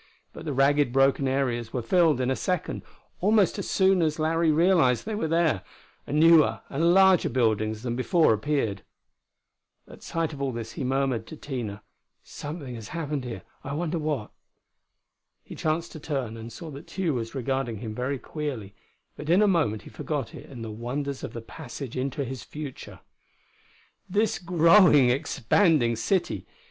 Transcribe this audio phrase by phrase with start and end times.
[0.33, 2.81] But the ragged, broken areas were filled in a second
[3.19, 5.61] almost as soon as Larry realized they were there
[6.07, 8.81] and new and larger buildings than before appeared.
[9.87, 11.83] At sight of all this he murmured to Tina,
[12.23, 13.43] "Something has happened here.
[13.63, 14.31] I wonder what?"
[15.43, 18.73] He chanced to turn, and saw that Tugh was regarding him very queerly;
[19.15, 22.41] but in a moment he forgot it in the wonders of the passage into his
[22.41, 23.01] future.
[24.09, 26.47] This growing, expanding city!